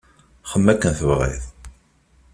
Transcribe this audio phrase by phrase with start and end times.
[0.49, 1.43] Xdem akken tebɣiḍ.